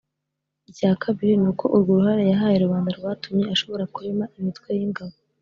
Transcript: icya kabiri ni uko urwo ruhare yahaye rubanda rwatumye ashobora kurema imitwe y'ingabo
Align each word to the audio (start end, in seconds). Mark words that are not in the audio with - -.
icya 0.69 0.91
kabiri 1.03 1.33
ni 1.41 1.47
uko 1.51 1.63
urwo 1.75 1.91
ruhare 1.97 2.23
yahaye 2.31 2.57
rubanda 2.63 2.89
rwatumye 2.97 3.43
ashobora 3.53 3.83
kurema 3.93 4.25
imitwe 4.39 4.69
y'ingabo 4.79 5.13